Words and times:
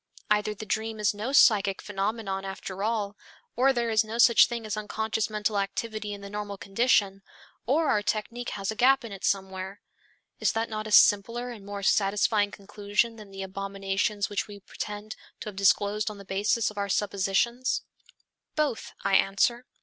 Either 0.31 0.55
the 0.55 0.65
dream 0.65 0.99
is 0.99 1.13
no 1.13 1.31
psychic 1.31 1.79
phenomenon 1.79 2.43
after 2.43 2.81
all, 2.81 3.15
or 3.55 3.71
there 3.71 3.91
is 3.91 4.03
no 4.03 4.17
such 4.17 4.47
thing 4.47 4.65
as 4.65 4.75
unconscious 4.75 5.29
mental 5.29 5.59
activity 5.59 6.11
in 6.11 6.21
the 6.21 6.27
normal 6.31 6.57
condition, 6.57 7.21
or 7.67 7.87
our 7.87 8.01
technique 8.01 8.49
has 8.49 8.71
a 8.71 8.75
gap 8.75 9.05
in 9.05 9.11
it 9.11 9.23
somewhere. 9.23 9.79
Is 10.39 10.53
that 10.53 10.69
not 10.69 10.87
a 10.87 10.91
simpler 10.91 11.51
and 11.51 11.63
more 11.63 11.83
satisfying 11.83 12.49
conclusion 12.49 13.17
than 13.17 13.29
the 13.29 13.43
abominations 13.43 14.27
which 14.27 14.47
we 14.47 14.59
pretend 14.61 15.15
to 15.41 15.49
have 15.49 15.55
disclosed 15.55 16.09
on 16.09 16.17
the 16.17 16.25
basis 16.25 16.71
of 16.71 16.79
our 16.79 16.89
suppositions?" 16.89 17.83
Both, 18.55 18.93
I 19.03 19.13
answer. 19.17 19.67